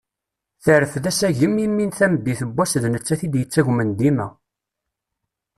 Terfed 0.63 1.05
asagem 1.11 1.53
imi 1.65 1.85
tameddit 1.97 2.41
n 2.47 2.49
wass 2.55 2.73
d 2.83 2.85
nettat 2.93 3.21
i 3.25 3.27
d-yettagmen 3.31 3.89
dima. 3.99 4.27